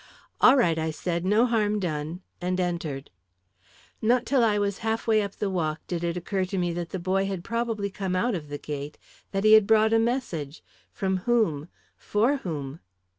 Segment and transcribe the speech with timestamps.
[0.39, 1.25] "All right," I said.
[1.25, 3.11] "No harm done," and entered.
[4.01, 6.89] Not till I was half way up the walk, did it occur to me that
[6.89, 8.97] the boy had probably come out of the gate
[9.29, 11.67] that he had brought a message from whom?
[11.97, 12.79] for whom?